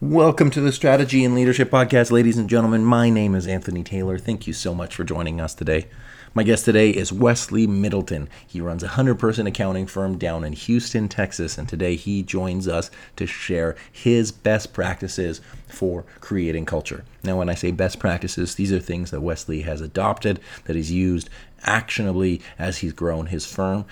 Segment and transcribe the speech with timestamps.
[0.00, 2.84] Welcome to the Strategy and Leadership Podcast, ladies and gentlemen.
[2.84, 4.18] My name is Anthony Taylor.
[4.18, 5.86] Thank you so much for joining us today.
[6.34, 8.28] My guest today is Wesley Middleton.
[8.44, 12.66] He runs a 100 person accounting firm down in Houston, Texas, and today he joins
[12.66, 17.04] us to share his best practices for creating culture.
[17.22, 20.90] Now, when I say best practices, these are things that Wesley has adopted, that he's
[20.90, 21.30] used
[21.62, 23.84] actionably as he's grown his firm,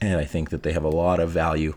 [0.00, 1.74] and I think that they have a lot of value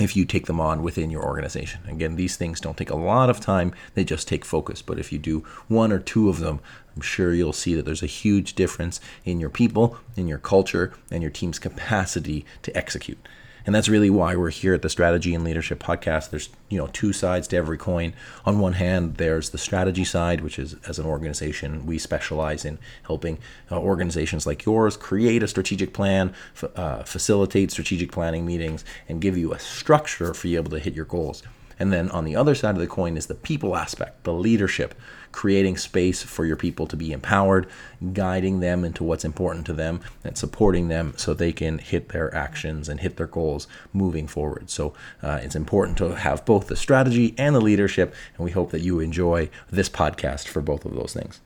[0.00, 1.80] if you take them on within your organization.
[1.88, 4.82] Again, these things don't take a lot of time, they just take focus.
[4.82, 6.60] But if you do one or two of them,
[6.94, 10.92] I'm sure you'll see that there's a huge difference in your people, in your culture,
[11.10, 13.18] and your team's capacity to execute.
[13.66, 16.30] And that's really why we're here at the Strategy and Leadership Podcast.
[16.30, 18.12] There's, you know, two sides to every coin.
[18.44, 22.78] On one hand, there's the strategy side, which is as an organization, we specialize in
[23.04, 23.38] helping
[23.70, 29.20] uh, organizations like yours create a strategic plan, f- uh, facilitate strategic planning meetings, and
[29.20, 31.42] give you a structure for you able to hit your goals.
[31.78, 34.94] And then on the other side of the coin is the people aspect, the leadership,
[35.32, 37.66] creating space for your people to be empowered,
[38.12, 42.32] guiding them into what's important to them, and supporting them so they can hit their
[42.34, 44.70] actions and hit their goals moving forward.
[44.70, 48.70] So uh, it's important to have both the strategy and the leadership, and we hope
[48.70, 51.40] that you enjoy this podcast for both of those things.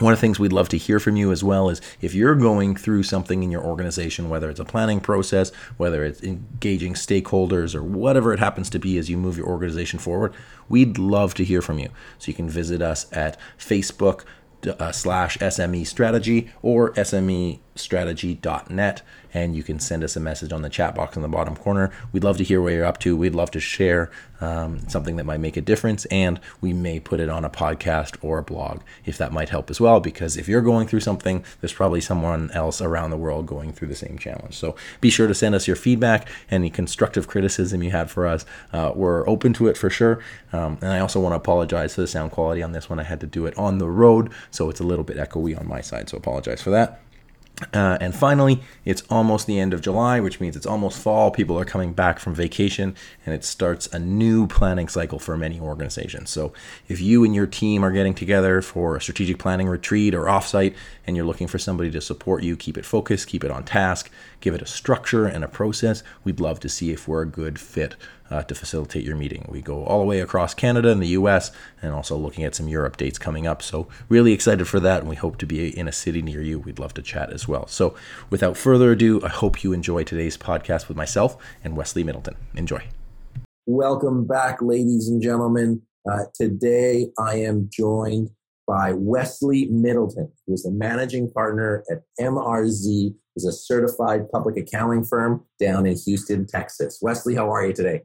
[0.00, 2.34] One of the things we'd love to hear from you as well is if you're
[2.34, 7.76] going through something in your organization, whether it's a planning process, whether it's engaging stakeholders,
[7.76, 10.34] or whatever it happens to be as you move your organization forward,
[10.68, 11.90] we'd love to hear from you.
[12.18, 14.24] So you can visit us at Facebook
[14.66, 16.92] uh, slash SME strategy or
[17.76, 19.02] SMEstrategy.net
[19.34, 21.90] and you can send us a message on the chat box in the bottom corner.
[22.12, 23.16] We'd love to hear where you're up to.
[23.16, 27.18] We'd love to share um, something that might make a difference, and we may put
[27.18, 29.98] it on a podcast or a blog if that might help as well.
[29.98, 33.88] Because if you're going through something, there's probably someone else around the world going through
[33.88, 34.54] the same challenge.
[34.54, 38.46] So be sure to send us your feedback, any constructive criticism you had for us.
[38.72, 40.20] Uh, we're open to it for sure.
[40.52, 43.00] Um, and I also want to apologize for the sound quality on this one.
[43.00, 45.66] I had to do it on the road, so it's a little bit echoey on
[45.66, 46.08] my side.
[46.08, 47.00] So apologize for that.
[47.72, 51.30] Uh, and finally, it's almost the end of July, which means it's almost fall.
[51.30, 55.60] People are coming back from vacation, and it starts a new planning cycle for many
[55.60, 56.30] organizations.
[56.30, 56.52] So,
[56.88, 60.74] if you and your team are getting together for a strategic planning retreat or offsite,
[61.06, 64.10] and you're looking for somebody to support you, keep it focused, keep it on task,
[64.40, 67.60] give it a structure and a process, we'd love to see if we're a good
[67.60, 67.94] fit
[68.30, 69.46] uh, to facilitate your meeting.
[69.48, 71.50] We go all the way across Canada and the US,
[71.82, 73.62] and also looking at some Europe dates coming up.
[73.62, 76.58] So, really excited for that, and we hope to be in a city near you.
[76.58, 77.66] We'd love to chat as well.
[77.66, 77.94] So,
[78.30, 82.36] without further ado, I hope you enjoy today's podcast with myself and Wesley Middleton.
[82.54, 82.82] Enjoy.
[83.66, 85.82] Welcome back, ladies and gentlemen.
[86.10, 88.30] Uh, today, I am joined
[88.66, 95.04] by Wesley Middleton, who is the managing partner at MRZ, is a certified public accounting
[95.04, 96.98] firm down in Houston, Texas.
[97.02, 98.02] Wesley, how are you today?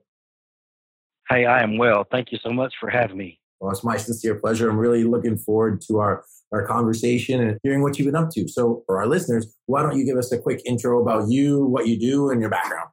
[1.32, 2.08] Hey, I am well.
[2.10, 3.40] Thank you so much for having me.
[3.60, 4.68] Well, it's my sincere pleasure.
[4.68, 8.48] I'm really looking forward to our, our conversation and hearing what you've been up to.
[8.48, 11.88] So, for our listeners, why don't you give us a quick intro about you, what
[11.88, 12.90] you do, and your background?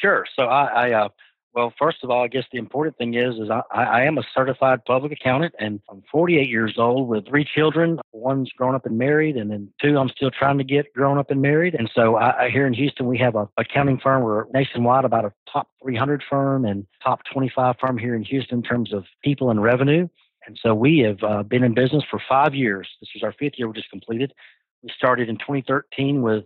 [0.00, 0.24] Sure.
[0.36, 1.08] So, I, I uh,
[1.56, 4.22] well, first of all, I guess the important thing is, is I, I am a
[4.34, 7.98] certified public accountant, and I'm 48 years old with three children.
[8.12, 11.30] One's grown up and married, and then two I'm still trying to get grown up
[11.30, 11.74] and married.
[11.74, 14.22] And so, I, I here in Houston, we have a accounting firm.
[14.22, 18.62] We're nationwide, about a top 300 firm and top 25 firm here in Houston in
[18.62, 20.08] terms of people and revenue.
[20.46, 22.86] And so, we have uh, been in business for five years.
[23.00, 24.34] This is our fifth year we just completed.
[24.82, 26.44] We started in 2013 with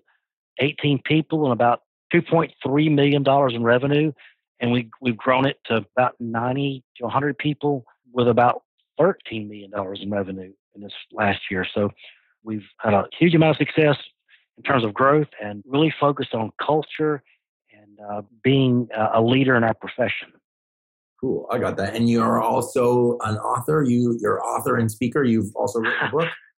[0.60, 1.82] 18 people and about
[2.14, 4.12] 2.3 million dollars in revenue
[4.60, 8.62] and we we've grown it to about 90 to 100 people with about
[8.98, 11.66] 13 million dollars in revenue in this last year.
[11.74, 11.90] So
[12.44, 13.96] we've had a huge amount of success
[14.56, 17.22] in terms of growth and really focused on culture
[17.72, 20.32] and uh, being a leader in our profession.
[21.20, 21.94] Cool, I got that.
[21.94, 23.84] And you are also an author.
[23.86, 25.22] You, you're author and speaker.
[25.22, 26.28] You've also written a book.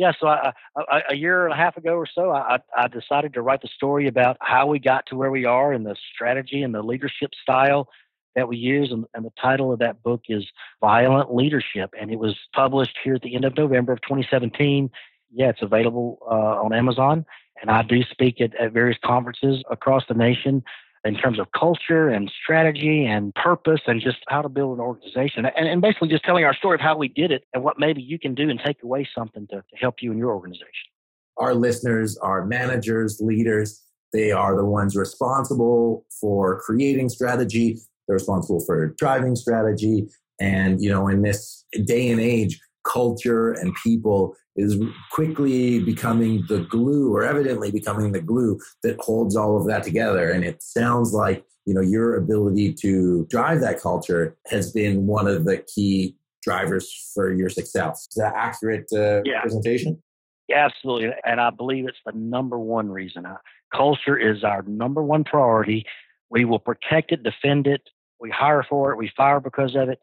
[0.00, 3.34] yeah, so I, I, a year and a half ago or so, I, I decided
[3.34, 6.62] to write the story about how we got to where we are and the strategy
[6.62, 7.86] and the leadership style
[8.34, 8.92] that we use.
[8.92, 10.46] And, and, the title of that book is
[10.80, 11.90] Violent Leadership.
[12.00, 14.88] And it was published here at the end of November of 2017.
[15.34, 17.26] Yeah, it's available uh, on Amazon.
[17.60, 20.62] And I do speak at, at various conferences across the nation
[21.04, 25.46] in terms of culture and strategy and purpose and just how to build an organization
[25.46, 28.02] and, and basically just telling our story of how we did it and what maybe
[28.02, 30.90] you can do and take away something to, to help you in your organization.
[31.38, 33.82] Our listeners are managers, leaders.
[34.12, 37.78] They are the ones responsible for creating strategy.
[38.06, 40.08] They're responsible for driving strategy.
[40.38, 42.60] And, you know, in this day and age,
[42.90, 44.76] culture and people is
[45.12, 50.30] quickly becoming the glue or evidently becoming the glue that holds all of that together.
[50.30, 55.26] And it sounds like, you know, your ability to drive that culture has been one
[55.26, 58.08] of the key drivers for your success.
[58.10, 59.42] Is that accurate uh, yeah.
[59.42, 60.02] presentation?
[60.48, 61.10] Yeah, absolutely.
[61.24, 63.24] And I believe it's the number one reason.
[63.24, 63.36] Uh,
[63.72, 65.84] culture is our number one priority.
[66.28, 67.82] We will protect it, defend it.
[68.20, 68.98] We hire for it.
[68.98, 70.00] We fire because of it.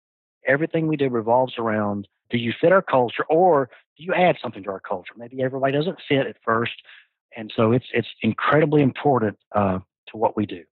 [0.48, 4.63] Everything we do revolves around do you fit our culture or do you add something
[4.63, 5.13] to our culture?
[5.18, 6.74] Maybe everybody doesn't fit at first.
[7.35, 9.79] And so it's, it's incredibly important uh,
[10.09, 10.63] to what we do.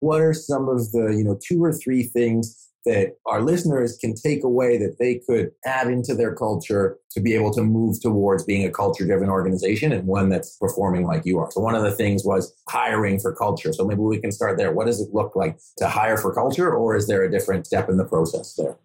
[0.00, 4.14] What are some of the, you know, two or three things that our listeners can
[4.14, 8.44] take away that they could add into their culture to be able to move towards
[8.44, 11.50] being a culture driven organization and one that's performing like you are.
[11.50, 13.72] So, one of the things was hiring for culture.
[13.72, 14.72] So, maybe we can start there.
[14.72, 17.88] What does it look like to hire for culture, or is there a different step
[17.88, 18.76] in the process there?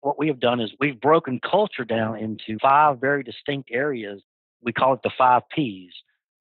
[0.00, 4.22] What we have done is we've broken culture down into five very distinct areas.
[4.62, 5.92] We call it the five P's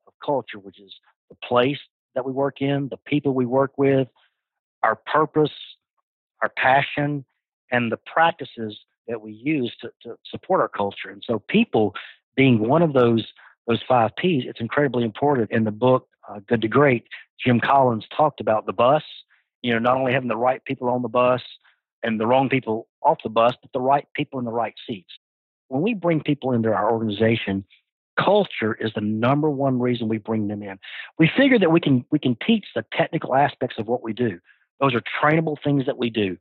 [0.08, 0.94] of culture, which is
[1.30, 1.80] the place
[2.16, 4.08] that we work in, the people we work with,
[4.84, 5.52] our purpose,
[6.42, 7.26] our passion,
[7.72, 8.78] and the practices
[9.08, 11.10] that we use to, to support our culture.
[11.10, 11.96] And so, people
[12.36, 13.26] being one of those
[13.68, 15.52] those five P's, it's incredibly important.
[15.52, 17.06] In the book uh, Good to Great,
[17.44, 19.04] Jim Collins talked about the bus.
[19.62, 21.42] You know, not only having the right people on the bus
[22.04, 25.12] and the wrong people off the bus, but the right people in the right seats.
[25.68, 27.66] When we bring people into our organization,
[28.20, 30.80] culture is the number one reason we bring them in.
[31.18, 34.40] We figure that we can we can teach the technical aspects of what we do.
[34.80, 36.38] Those are trainable things that we do.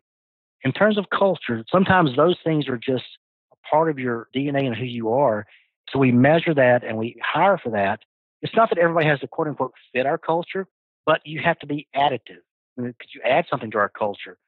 [0.64, 3.04] In terms of culture, sometimes those things are just
[3.52, 5.46] a part of your DNA and who you are.
[5.90, 8.00] So we measure that and we hire for that.
[8.42, 10.66] It's not that everybody has to quote unquote fit our culture,
[11.06, 12.42] but you have to be additive.
[12.76, 14.38] Could you add something to our culture?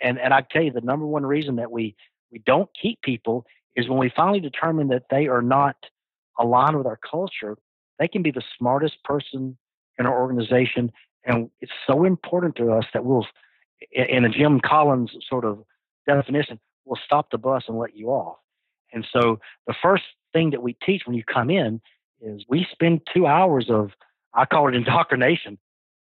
[0.00, 1.94] And and I tell you, the number one reason that we
[2.30, 5.76] we don't keep people is when we finally determine that they are not
[6.38, 7.56] aligned with our culture.
[7.98, 9.56] They can be the smartest person
[9.98, 10.90] in our organization,
[11.24, 13.26] and it's so important to us that we'll,
[13.92, 15.64] in a Jim Collins sort of
[16.06, 18.38] definition, we'll stop the bus and let you off.
[18.92, 21.80] And so the first thing that we teach when you come in
[22.20, 23.90] is we spend two hours of,
[24.34, 25.58] I call it indoctrination.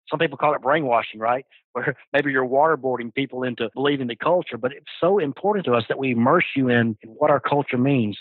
[0.10, 1.46] Some people call it brainwashing, right?
[1.74, 5.84] Where maybe you're waterboarding people into believing the culture, but it's so important to us
[5.90, 8.18] that we immerse you in, what our culture means.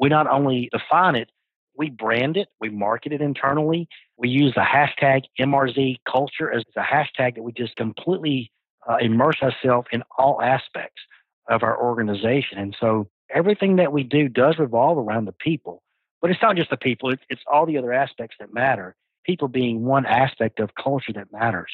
[0.00, 1.30] We not only define it,
[1.76, 3.88] we brand it, we market it internally.
[4.16, 8.52] We use the hashtag MRZ culture as a hashtag that we just completely
[8.88, 11.00] uh, immerse ourselves in all aspects
[11.48, 12.58] of our organization.
[12.58, 15.82] And so everything that we do does revolve around the people.
[16.20, 18.94] But it's not just the people, it's, it's all the other aspects that matter.
[19.30, 21.70] People being one aspect of culture that matters.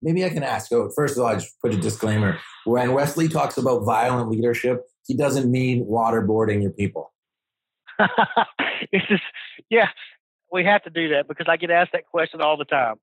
[0.00, 0.70] Maybe I can ask.
[0.70, 2.38] So, first of all, I just put a disclaimer.
[2.64, 7.12] When Wesley talks about violent leadership, he doesn't mean waterboarding your people.
[8.90, 9.22] it's just,
[9.68, 9.88] yeah,
[10.50, 12.94] we have to do that because I get asked that question all the time.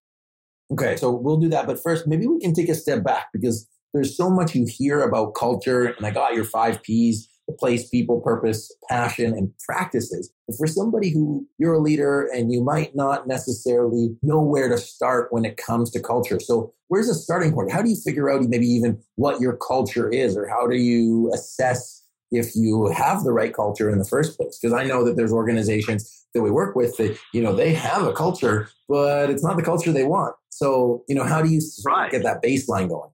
[0.74, 1.68] Okay, so we'll do that.
[1.68, 5.02] But first, maybe we can take a step back because there's so much you hear
[5.04, 10.32] about culture, and I got oh, your five P's place, people, purpose, passion, and practices.
[10.48, 14.78] But for somebody who you're a leader and you might not necessarily know where to
[14.78, 16.40] start when it comes to culture.
[16.40, 17.72] So, where's the starting point?
[17.72, 21.32] How do you figure out maybe even what your culture is, or how do you
[21.34, 22.00] assess
[22.32, 24.58] if you have the right culture in the first place.
[24.60, 28.06] Because I know that there's organizations that we work with that, you know, they have
[28.06, 30.36] a culture, but it's not the culture they want.
[30.50, 32.12] So, you know, how do you right.
[32.12, 33.10] get that baseline going?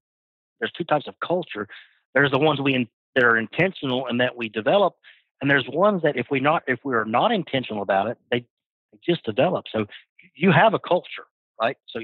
[0.60, 1.68] There's two types of culture.
[2.14, 4.96] There's the ones we in, that are intentional and that we develop,
[5.42, 8.46] and there's ones that if we not if we are not intentional about it, they,
[9.06, 9.66] just develop.
[9.72, 9.86] So
[10.36, 11.26] you have a culture,
[11.62, 11.78] right?
[11.90, 12.00] So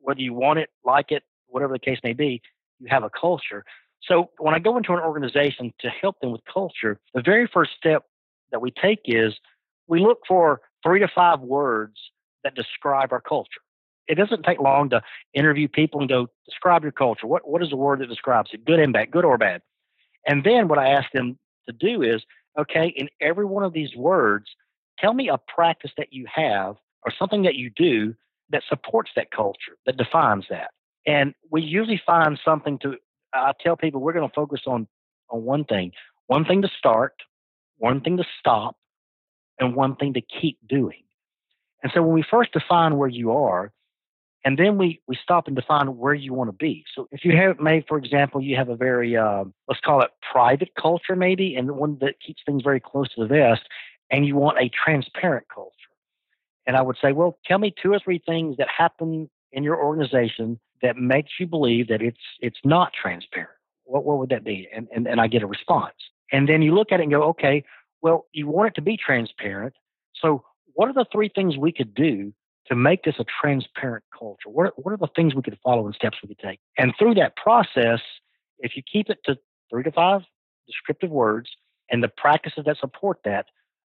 [0.00, 2.40] whether you want it, like it, whatever the case may be,
[2.80, 3.64] you have a culture.
[4.02, 7.72] So when I go into an organization to help them with culture, the very first
[7.76, 8.04] step
[8.50, 9.34] that we take is
[9.86, 11.96] we look for three to five words
[12.44, 13.60] that describe our culture.
[14.08, 17.26] It doesn't take long to interview people and go, describe your culture.
[17.26, 19.62] What, what is the word that describes it, good and bad, good or bad?
[20.26, 21.38] And then what I ask them
[21.68, 22.22] to do is,
[22.58, 24.46] okay, in every one of these words,
[24.98, 28.14] tell me a practice that you have or something that you do
[28.50, 30.70] that supports that culture, that defines that.
[31.06, 32.96] And we usually find something to
[33.34, 34.86] I tell people we're going to focus on
[35.30, 35.92] on one thing,
[36.26, 37.14] one thing to start,
[37.78, 38.76] one thing to stop,
[39.58, 41.02] and one thing to keep doing.
[41.82, 43.72] And so when we first define where you are,
[44.44, 46.84] and then we we stop and define where you want to be.
[46.94, 50.10] So if you have, maybe for example, you have a very uh, let's call it
[50.32, 53.62] private culture, maybe, and one that keeps things very close to the vest,
[54.10, 55.70] and you want a transparent culture.
[56.66, 59.82] And I would say, well, tell me two or three things that happen in your
[59.82, 63.50] organization that makes you believe that it's it's not transparent.
[63.84, 64.68] What what would that be?
[64.74, 65.94] And and, and I get a response.
[66.32, 67.64] And then you look at it and go, okay,
[68.00, 69.74] Well, you want it to be transparent.
[70.20, 70.44] So,
[70.74, 72.32] what are the three things we could do
[72.68, 74.48] to make this a transparent culture?
[74.48, 76.60] What, what are the things we could follow and steps we could take?
[76.78, 78.00] And through that process,
[78.58, 79.36] if you keep it to
[79.70, 80.22] three to five
[80.66, 81.50] descriptive words
[81.90, 83.46] and the practices that support that,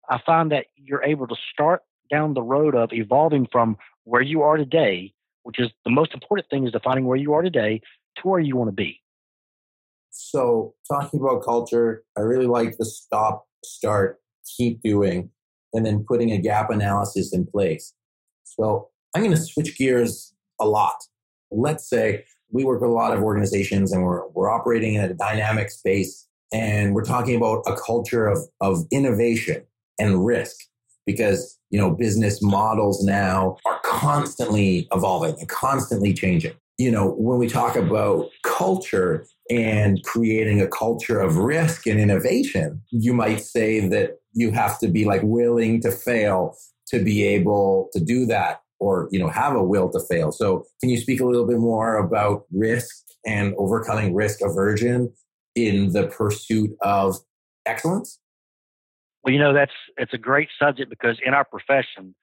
[0.09, 4.43] I find that you're able to start down the road of evolving from where you
[4.43, 5.13] are today,
[5.43, 7.81] which is the most important thing is defining where you are today
[8.17, 9.01] to where you want to be.
[10.11, 14.19] So, talking about culture, I really like the stop, start,
[14.55, 15.29] keep doing,
[15.73, 17.93] and then putting a gap analysis in place.
[18.45, 20.95] So, I'm going to switch gears a lot.
[21.51, 25.13] Let's say we work with a lot of organizations and we're, we're operating in a
[25.13, 29.63] dynamic space and we're talking about a culture of, of innovation
[29.99, 30.55] and risk
[31.05, 37.37] because you know business models now are constantly evolving and constantly changing you know when
[37.37, 43.87] we talk about culture and creating a culture of risk and innovation you might say
[43.87, 46.55] that you have to be like willing to fail
[46.87, 50.65] to be able to do that or you know have a will to fail so
[50.81, 55.11] can you speak a little bit more about risk and overcoming risk aversion
[55.55, 57.17] in the pursuit of
[57.65, 58.19] excellence
[59.25, 62.13] well, you know, that's it's a great subject because in our profession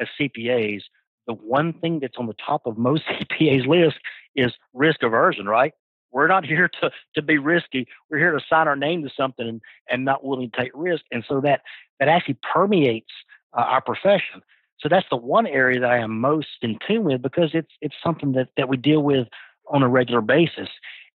[0.00, 0.82] as CPAs,
[1.26, 3.96] the one thing that's on the top of most CPAs list
[4.36, 5.72] is risk aversion, right?
[6.12, 7.88] We're not here to, to be risky.
[8.08, 9.60] We're here to sign our name to something and,
[9.90, 11.02] and not willing to take risk.
[11.10, 11.62] And so that,
[11.98, 13.10] that actually permeates
[13.56, 14.42] uh, our profession.
[14.80, 17.94] So that's the one area that I am most in tune with because it's, it's
[18.02, 19.28] something that, that we deal with
[19.68, 20.68] on a regular basis.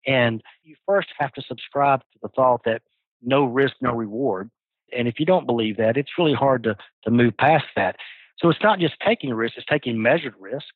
[0.06, 2.82] And you first have to subscribe to the thought that
[3.22, 4.50] no risk, no reward.
[4.96, 6.76] And if you don't believe that, it's really hard to,
[7.06, 7.96] to move past that.
[8.38, 10.68] So it's not just taking risk, it's taking measured risk,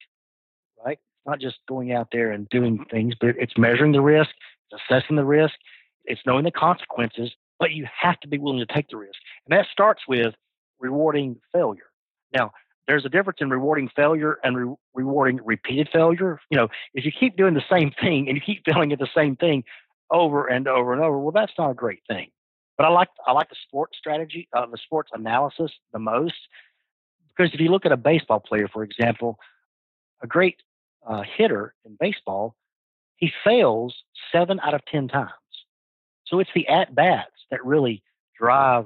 [0.83, 0.97] right?
[0.97, 4.29] It's not just going out there and doing things, but it's measuring the risk,
[4.71, 5.55] it's assessing the risk,
[6.05, 9.19] it's knowing the consequences, but you have to be willing to take the risk.
[9.45, 10.33] And that starts with
[10.79, 11.89] rewarding failure.
[12.35, 12.51] Now,
[12.87, 16.39] there's a difference in rewarding failure and re- rewarding repeated failure.
[16.49, 19.09] You know, if you keep doing the same thing and you keep failing at the
[19.15, 19.63] same thing
[20.09, 22.29] over and over and over, well, that's not a great thing.
[22.77, 26.35] But I like I like the sports strategy, uh, the sports analysis the most
[27.37, 29.37] because if you look at a baseball player, for example,
[30.21, 30.57] a great
[31.07, 32.55] uh, hitter in baseball,
[33.17, 33.95] he fails
[34.31, 35.31] seven out of ten times.
[36.25, 38.03] So it's the at bats that really
[38.37, 38.85] drive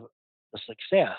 [0.53, 1.17] the success.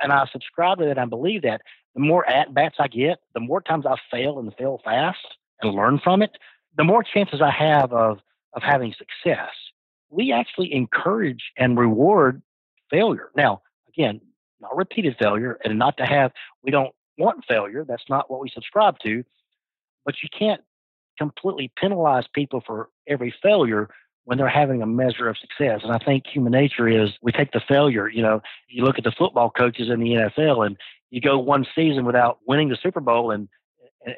[0.00, 0.98] And I subscribe to that.
[0.98, 1.62] I believe that
[1.94, 5.26] the more at bats I get, the more times I fail and fail fast
[5.62, 6.32] and learn from it,
[6.76, 8.18] the more chances I have of
[8.54, 9.50] of having success
[10.10, 12.42] we actually encourage and reward
[12.90, 13.30] failure.
[13.36, 14.20] Now, again,
[14.60, 17.84] not repeated failure and not to have, we don't want failure.
[17.86, 19.24] That's not what we subscribe to.
[20.04, 20.62] But you can't
[21.18, 23.88] completely penalize people for every failure
[24.26, 25.80] when they're having a measure of success.
[25.84, 28.08] And I think human nature is we take the failure.
[28.08, 30.76] You know, you look at the football coaches in the NFL and
[31.10, 33.48] you go one season without winning the Super Bowl and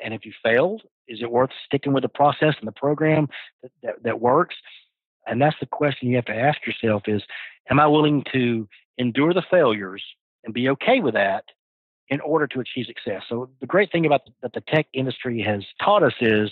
[0.03, 3.27] and if you failed, is it worth sticking with the process and the program
[3.63, 4.55] that, that, that works?
[5.27, 7.23] And that's the question you have to ask yourself is,
[7.71, 10.03] am I willing to endure the failures
[10.45, 11.45] and be okay with that
[12.09, 13.23] in order to achieve success?
[13.31, 16.51] So the great thing about that the tech industry has taught us is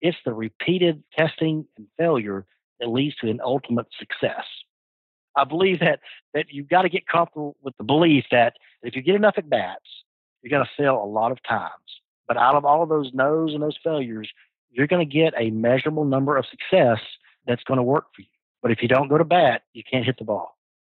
[0.00, 2.46] it's the repeated testing and failure
[2.82, 4.44] that leads to an ultimate success.
[5.36, 6.00] I believe that
[6.34, 9.48] that you've got to get comfortable with the belief that if you get enough at
[9.48, 9.86] bats,
[10.42, 11.72] you're going to fail a lot of times.
[12.28, 14.30] But out of all of those no's and those failures,
[14.70, 16.98] you're going to get a measurable number of success
[17.46, 18.28] that's going to work for you.
[18.62, 20.56] But if you don't go to bat, you can't hit the ball.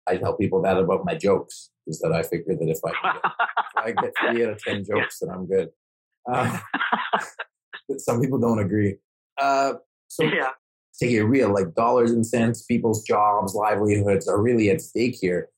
[0.06, 3.22] I tell people that about my jokes is that I figure that if I get,
[3.24, 5.70] if I get three out of ten jokes, then I'm good.
[6.30, 6.58] Uh,
[7.98, 8.96] some people don't agree.
[9.40, 9.74] Uh,
[10.08, 10.50] so yeah.
[11.02, 15.48] Take it real, like dollars and cents, people's jobs, livelihoods are really at stake here.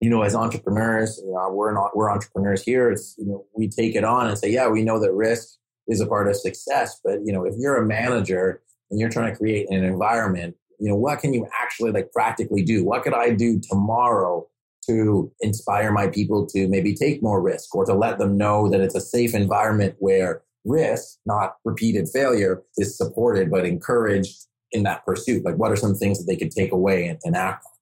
[0.00, 2.90] You know, as entrepreneurs, you know, we're not we're entrepreneurs here.
[2.90, 5.48] It's you know, we take it on and say, yeah, we know that risk
[5.88, 9.32] is a part of success, but you know, if you're a manager and you're trying
[9.32, 12.84] to create an environment, you know, what can you actually like practically do?
[12.84, 14.46] What could I do tomorrow
[14.86, 18.80] to inspire my people to maybe take more risk or to let them know that
[18.80, 25.04] it's a safe environment where risk, not repeated failure, is supported but encouraged in that
[25.04, 25.44] pursuit?
[25.44, 27.72] Like, what are some things that they could take away and, and act on?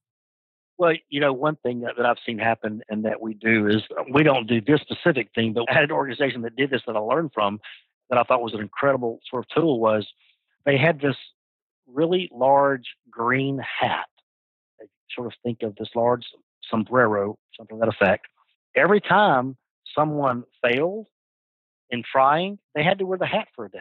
[0.77, 3.81] Well, you know, one thing that, that, I've seen happen and that we do is
[3.97, 6.83] uh, we don't do this specific thing, but I had an organization that did this
[6.85, 7.59] that I learned from
[8.09, 10.07] that I thought was an incredible sort of tool was
[10.65, 11.15] they had this
[11.87, 14.05] really large green hat.
[14.79, 16.25] They sort of think of this large
[16.69, 18.27] sombrero, something to that effect.
[18.75, 19.57] Every time
[19.95, 21.07] someone failed
[21.89, 23.79] in trying, they had to wear the hat for a day.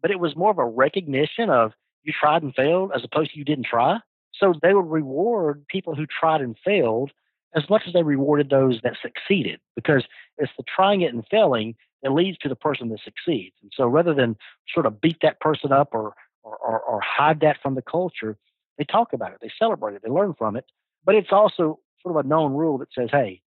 [0.00, 1.72] But it was more of a recognition of
[2.02, 3.98] you tried and failed as opposed to you didn't try.
[4.34, 7.12] So they would reward people who tried and failed
[7.54, 10.04] as much as they rewarded those that succeeded because
[10.38, 13.54] it's the trying it and failing that leads to the person that succeeds.
[13.62, 14.36] And so rather than
[14.72, 18.36] sort of beat that person up or, or, or, or hide that from the culture,
[18.78, 20.64] they talk about it, they celebrate it, they learn from it.
[21.04, 23.42] But it's also sort of a known rule that says, hey,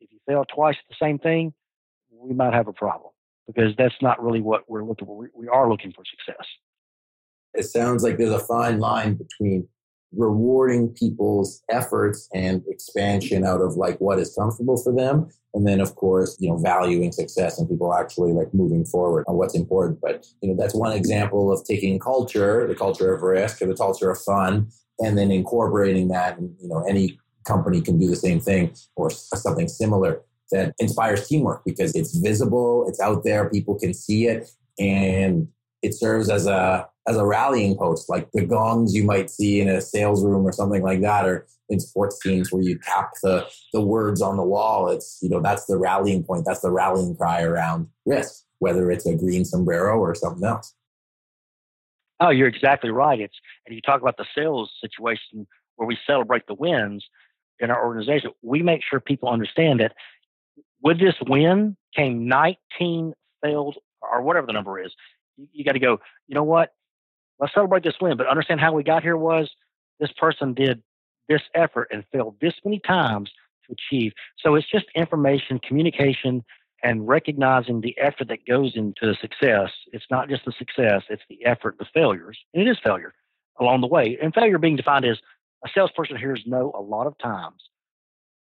[0.00, 1.52] if you fail twice at the same thing,
[2.12, 3.10] we might have a problem
[3.46, 5.16] because that's not really what we're looking for.
[5.16, 6.46] We, we are looking for success.
[7.54, 9.68] It sounds like there's a fine line between
[10.12, 15.80] rewarding people's efforts and expansion out of like what is comfortable for them and then
[15.80, 20.00] of course you know valuing success and people actually like moving forward on what's important.
[20.00, 23.76] But you know that's one example of taking culture the culture of risk or the
[23.76, 28.16] culture of fun and then incorporating that and you know any company can do the
[28.16, 33.78] same thing or something similar that inspires teamwork because it's visible it's out there people
[33.78, 35.48] can see it and
[35.82, 39.68] it serves as a as a rallying post, like the gongs you might see in
[39.68, 43.46] a sales room or something like that, or in sports teams where you tap the
[43.72, 44.88] the words on the wall.
[44.88, 46.44] It's you know that's the rallying point.
[46.46, 50.72] That's the rallying cry around risk, whether it's a green sombrero or something else.
[52.20, 53.20] Oh, you're exactly right.
[53.20, 53.36] It's
[53.66, 57.04] and you talk about the sales situation where we celebrate the wins
[57.58, 58.30] in our organization.
[58.42, 59.94] We make sure people understand that
[60.80, 64.92] with this win came 19 failed or whatever the number is
[65.40, 65.98] you, you got to go,
[66.28, 66.74] you know what?
[67.40, 69.50] Let's celebrate this win, but understand how we got here was
[69.98, 70.82] this person did
[71.28, 73.30] this effort and failed this many times
[73.66, 74.12] to achieve.
[74.38, 76.44] So it's just information, communication,
[76.82, 79.70] and recognizing the effort that goes into the success.
[79.92, 82.38] It's not just the success, it's the effort, the failures.
[82.52, 83.14] And it is failure
[83.58, 84.18] along the way.
[84.22, 85.18] And failure being defined as
[85.64, 87.62] a salesperson hears no a lot of times.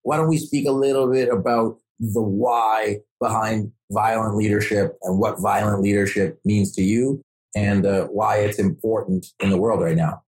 [0.02, 5.40] Why don't we speak a little bit about the why behind violent leadership and what
[5.40, 7.22] violent leadership means to you
[7.54, 10.22] and uh, why it's important in the world right now.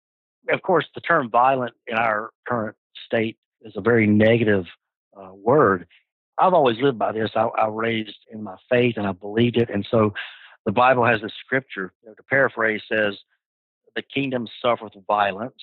[0.50, 4.64] Of course, the term violent in our current state is a very negative
[5.16, 5.86] uh, word.
[6.38, 7.30] I've always lived by this.
[7.34, 9.68] I, I raised in my faith and I believed it.
[9.70, 10.14] And so
[10.64, 13.14] the Bible has this scripture, you know, to paraphrase, says,
[13.96, 15.60] The kingdom suffereth violence,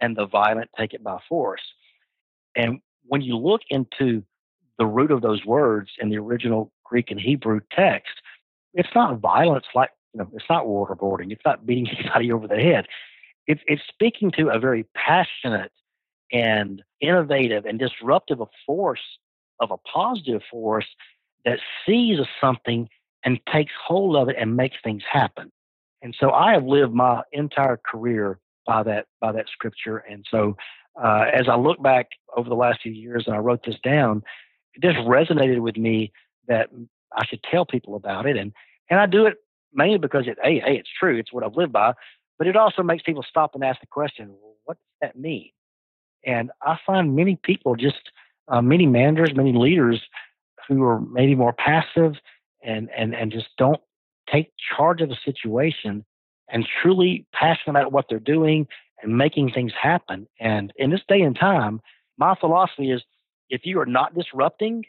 [0.00, 1.62] and the violent take it by force.
[2.56, 4.22] And when you look into
[4.78, 8.12] the root of those words in the original Greek and Hebrew text,
[8.72, 11.32] it's not violence like, you know, it's not waterboarding.
[11.32, 12.86] It's not beating anybody over the head.
[13.46, 15.72] It's, it's speaking to a very passionate
[16.32, 19.00] and innovative and disruptive force
[19.60, 20.86] of a positive force
[21.44, 22.88] that sees something
[23.24, 25.50] and takes hold of it and makes things happen.
[26.02, 29.98] And so I have lived my entire career by that by that scripture.
[29.98, 30.56] And so
[31.02, 34.22] uh, as I look back over the last few years and I wrote this down,
[34.74, 36.12] it just resonated with me
[36.48, 36.70] that
[37.14, 38.36] I should tell people about it.
[38.36, 38.52] And,
[38.88, 39.36] and I do it
[39.72, 41.16] mainly because it, hey, hey, it's true.
[41.18, 41.92] It's what I've lived by.
[42.38, 45.50] But it also makes people stop and ask the question, well, what does that mean?
[46.24, 48.10] And I find many people, just
[48.48, 50.00] uh, many managers, many leaders
[50.68, 52.14] who are maybe more passive
[52.62, 53.80] and, and, and just don't
[54.30, 56.04] take charge of a situation
[56.48, 58.66] and truly passionate about what they're doing
[59.02, 60.26] and making things happen.
[60.38, 61.80] And in this day and time,
[62.18, 63.02] my philosophy is
[63.48, 64.84] if you are not disrupting,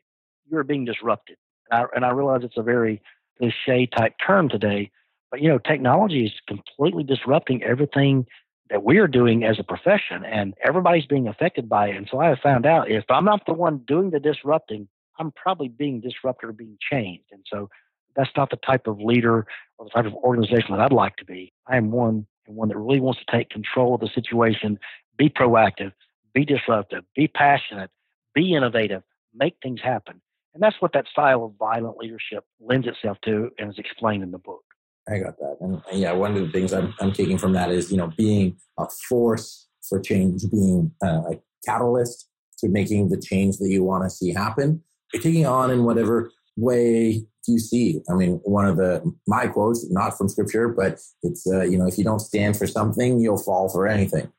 [0.49, 1.37] you are being disrupted.
[1.69, 3.01] And I, and I realize it's a very
[3.41, 4.91] cliche type term today,
[5.31, 8.25] but you know, technology is completely disrupting everything
[8.69, 11.97] that we're doing as a profession, and everybody's being affected by it.
[11.97, 14.87] And so I have found out if I'm not the one doing the disrupting,
[15.19, 17.25] I'm probably being disrupted or being changed.
[17.31, 17.69] And so
[18.15, 19.45] that's not the type of leader
[19.77, 21.51] or the type of organization that I'd like to be.
[21.67, 24.79] I am one and one that really wants to take control of the situation,
[25.17, 25.91] be proactive,
[26.33, 27.89] be disruptive, be passionate,
[28.33, 30.21] be innovative, make things happen.
[30.53, 34.31] And that's what that style of violent leadership lends itself to and is explained in
[34.31, 34.63] the book.
[35.09, 35.57] I got that.
[35.61, 38.57] And, yeah, one of the things I'm, I'm, taking from that is, you know, being
[38.77, 44.03] a force for change, being uh, a catalyst to making the change that you want
[44.03, 44.83] to see happen,
[45.13, 48.01] You're taking on in whatever way you see.
[48.09, 51.87] I mean, one of the, my quotes, not from scripture, but it's, uh, you know,
[51.87, 54.31] if you don't stand for something, you'll fall for anything.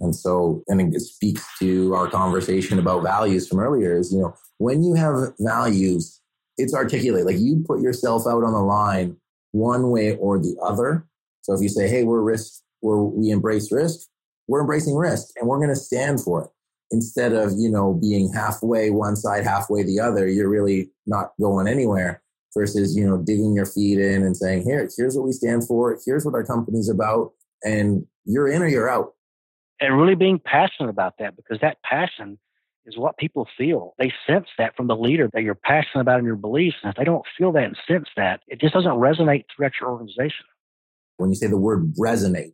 [0.00, 4.34] And so, and it speaks to our conversation about values from earlier is, you know,
[4.58, 6.20] when you have values,
[6.58, 7.26] it's articulate.
[7.26, 9.16] Like you put yourself out on the line
[9.52, 11.06] one way or the other.
[11.42, 14.08] So if you say, hey, we're risk, we're, we embrace risk,
[14.48, 16.50] we're embracing risk and we're going to stand for it.
[16.90, 21.66] Instead of, you know, being halfway one side, halfway the other, you're really not going
[21.66, 22.22] anywhere
[22.56, 25.98] versus, you know, digging your feet in and saying, here, here's what we stand for.
[26.04, 27.32] Here's what our company's about.
[27.64, 29.14] And you're in or you're out
[29.80, 32.38] and really being passionate about that because that passion
[32.86, 33.94] is what people feel.
[33.98, 36.76] They sense that from the leader that you're passionate about in your beliefs.
[36.82, 39.90] And if they don't feel that and sense that, it just doesn't resonate throughout your
[39.90, 40.46] organization.
[41.16, 42.52] When you say the word resonate,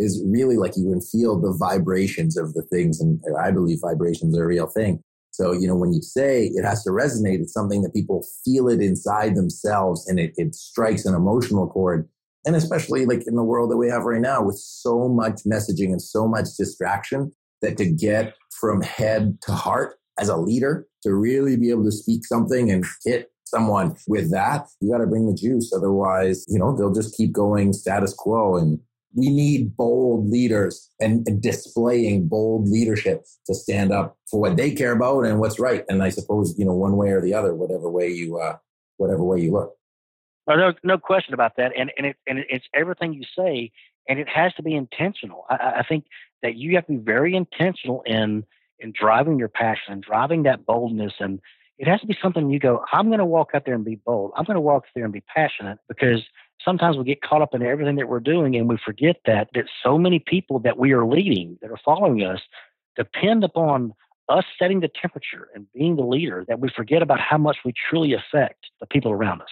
[0.00, 3.00] is really like you can feel the vibrations of the things.
[3.00, 5.02] And I believe vibrations are a real thing.
[5.30, 8.68] So, you know, when you say it has to resonate, it's something that people feel
[8.68, 12.08] it inside themselves and it, it strikes an emotional chord.
[12.44, 15.90] And especially like in the world that we have right now with so much messaging
[15.90, 21.14] and so much distraction that to get from head to heart as a leader, to
[21.14, 25.26] really be able to speak something and hit someone with that, you got to bring
[25.26, 25.72] the juice.
[25.74, 28.56] Otherwise, you know, they'll just keep going status quo.
[28.56, 28.78] And
[29.14, 34.92] we need bold leaders and, displaying bold leadership to stand up for what they care
[34.92, 35.84] about and what's right.
[35.88, 38.56] And I suppose, you know, one way or the other, whatever way you, uh,
[38.98, 39.74] whatever way you look.
[40.46, 41.72] Oh, no, no question about that.
[41.76, 43.72] And, and, it, and it's everything you say,
[44.08, 45.44] and it has to be intentional.
[45.50, 46.04] I, I think
[46.42, 48.44] that you have to be very intentional in,
[48.78, 51.40] in driving your passion and driving that boldness and
[51.78, 53.94] it has to be something you go, I'm going to walk out there and be
[53.94, 54.32] bold.
[54.36, 56.20] I'm going to walk there and be passionate because
[56.62, 59.64] sometimes we get caught up in everything that we're doing and we forget that that
[59.82, 62.40] so many people that we are leading that are following us
[62.96, 63.94] depend upon
[64.28, 67.72] us setting the temperature and being the leader that we forget about how much we
[67.88, 69.48] truly affect the people around us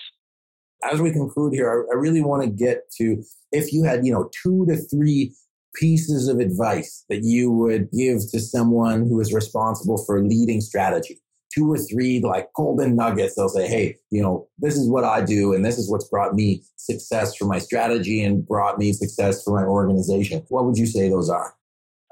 [0.93, 3.23] as we conclude here i really want to get to
[3.53, 5.33] if you had you know two to three
[5.75, 11.21] pieces of advice that you would give to someone who is responsible for leading strategy
[11.53, 13.35] two or three like golden nuggets.
[13.35, 16.35] They'll say, hey, you know, this is what I do, and this is what's brought
[16.35, 20.45] me success for my strategy and brought me success for my organization.
[20.49, 21.55] What would you say those are?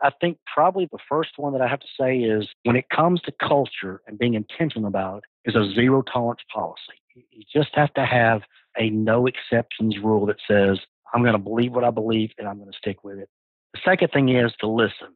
[0.03, 3.21] I think probably the first one that I have to say is when it comes
[3.23, 7.01] to culture and being intentional about it, is a zero tolerance policy.
[7.15, 8.43] You just have to have
[8.79, 10.79] a no exceptions rule that says,
[11.15, 13.31] I'm going to believe what I believe and I'm going to stick with it.
[13.85, 15.15] Second thing is to listen.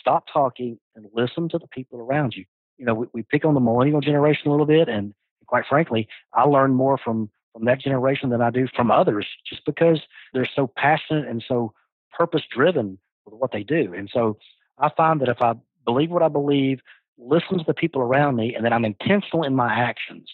[0.00, 2.44] Stop talking and listen to the people around you
[2.78, 5.14] you know, we, we pick on the millennial generation a little bit, and
[5.46, 9.64] quite frankly, I learn more from from that generation than I do from others, just
[9.64, 10.00] because
[10.34, 11.72] they're so passionate and so
[12.12, 13.94] purpose driven with what they do.
[13.96, 14.36] And so
[14.76, 15.54] I find that if I
[15.86, 16.80] believe what I believe,
[17.16, 20.28] listen to the people around me, and then I'm intentional in my actions.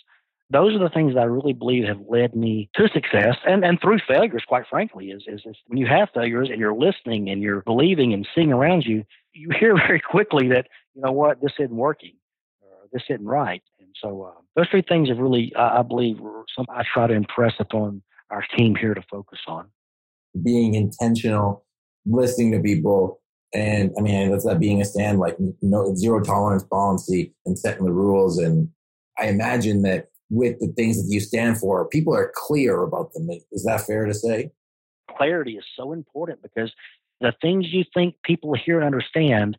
[0.53, 3.81] Those are the things that I really believe have led me to success and, and
[3.81, 7.41] through failures, quite frankly, is, is, is when you have failures and you're listening and
[7.41, 11.53] you're believing and seeing around you, you hear very quickly that, you know what, this
[11.59, 12.13] isn't working
[12.61, 13.63] or this isn't right.
[13.81, 16.19] And so uh, those three things have really, uh, I believe,
[16.55, 19.69] some I try to impress upon our team here to focus on.
[20.43, 21.65] Being intentional,
[22.05, 23.21] listening to people,
[23.55, 27.85] and I mean that's that being a stand like no zero tolerance policy and setting
[27.85, 28.39] the rules.
[28.39, 28.69] And
[29.19, 33.29] I imagine that with the things that you stand for, people are clear about them.
[33.53, 34.51] Is that fair to say?
[35.17, 36.73] Clarity is so important because
[37.21, 39.59] the things you think people hear and understand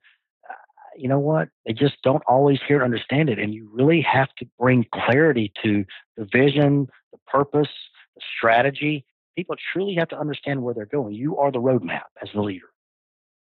[0.50, 0.54] uh,
[0.98, 1.50] you know what?
[1.66, 3.38] They just don't always hear and understand it.
[3.38, 5.86] And you really have to bring clarity to
[6.18, 7.70] the vision, the purpose,
[8.16, 9.06] the strategy.
[9.36, 11.14] People truly have to understand where they're going.
[11.14, 12.66] You are the roadmap as the leader.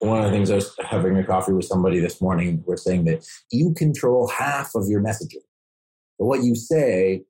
[0.00, 3.04] One of the things I was having a coffee with somebody this morning, we're saying
[3.04, 5.42] that you control half of your messaging.
[6.20, 7.24] But what you say,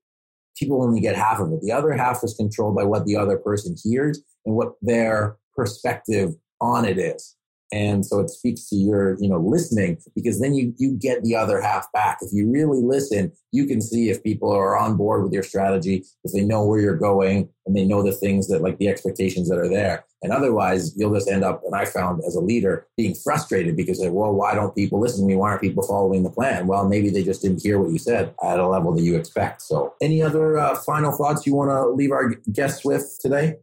[0.58, 1.62] people only get half of it.
[1.62, 6.34] The other half is controlled by what the other person hears and what their perspective
[6.60, 7.36] on it is
[7.72, 11.36] and so it speaks to your you know listening because then you you get the
[11.36, 12.18] other half back.
[12.20, 16.04] If you really listen you can see if people are on board with your strategy
[16.24, 19.48] if they know where you're going and they know the things that like the expectations
[19.48, 20.04] that are there.
[20.22, 24.00] And otherwise you'll just end up and i found as a leader being frustrated because
[24.00, 25.36] like, well why don't people listen to me?
[25.36, 26.66] Why aren't people following the plan?
[26.66, 29.62] Well maybe they just didn't hear what you said at a level that you expect.
[29.62, 33.56] So any other uh, final thoughts you want to leave our guests with today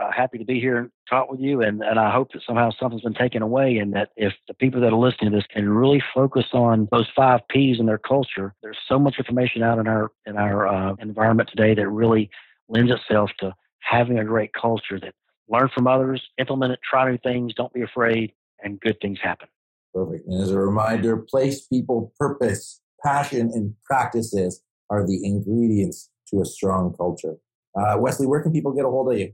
[0.00, 1.60] uh, happy to be here and talk with you.
[1.62, 4.80] And, and I hope that somehow something's been taken away and that if the people
[4.80, 8.54] that are listening to this can really focus on those five P's in their culture,
[8.62, 12.30] there's so much information out in our, in our uh, environment today that really
[12.68, 15.14] lends itself to having a great culture that
[15.48, 19.48] learn from others, implement it, try new things, don't be afraid, and good things happen.
[19.94, 20.26] Perfect.
[20.26, 26.44] And as a reminder, place, people, purpose, passion, and practices are the ingredients to a
[26.44, 27.36] strong culture.
[27.74, 29.32] Uh, Wesley, where can people get a hold of you?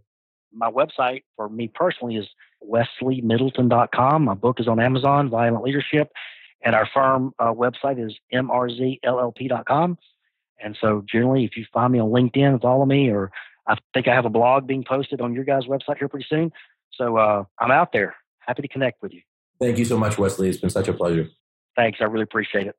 [0.53, 2.27] My website for me personally is
[2.67, 4.25] wesleymiddleton.com.
[4.25, 6.11] My book is on Amazon, Violent Leadership,
[6.65, 9.99] and our firm uh, website is mrzllp.com.
[10.61, 13.31] And so, generally, if you find me on LinkedIn, follow me, or
[13.69, 16.51] I think I have a blog being posted on your guys' website here pretty soon.
[16.95, 18.17] So uh, I'm out there.
[18.41, 19.23] Happy to connect with you.
[19.61, 20.49] Thank you so much, Wesley.
[20.49, 21.29] It's been such a pleasure.
[21.77, 21.99] Thanks.
[22.01, 22.77] I really appreciate it.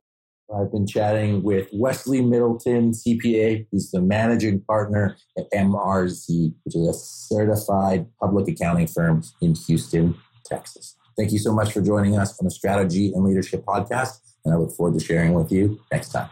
[0.55, 3.67] I've been chatting with Wesley Middleton, CPA.
[3.71, 10.15] He's the managing partner at MRZ, which is a certified public accounting firm in Houston,
[10.45, 10.95] Texas.
[11.17, 14.57] Thank you so much for joining us on the Strategy and Leadership Podcast, and I
[14.57, 16.29] look forward to sharing with you next time.